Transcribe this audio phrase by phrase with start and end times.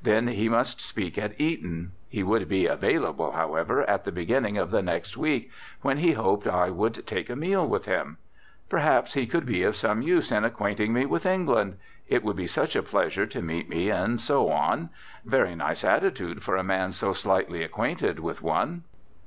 [0.00, 1.92] Then he must speak at Eton.
[2.08, 5.50] He would be "available," however, at the beginning of the next week,
[5.82, 8.16] when he hoped I would "take a meal" with him.
[8.70, 11.76] Perhaps he could be of some use in acquainting me with England;
[12.08, 14.88] it would be such a pleasure to meet me, and so on.
[15.26, 18.84] Very nice attitude for a man so slightly acquainted with one.